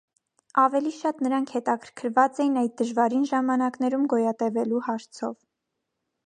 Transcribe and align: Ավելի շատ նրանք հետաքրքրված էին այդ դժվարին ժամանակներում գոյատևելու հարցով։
Ավելի 0.61 0.93
շատ 0.99 1.19
նրանք 1.25 1.51
հետաքրքրված 1.57 2.41
էին 2.45 2.57
այդ 2.63 2.73
դժվարին 2.81 3.29
ժամանակներում 3.33 4.09
գոյատևելու 4.15 4.83
հարցով։ 4.89 5.39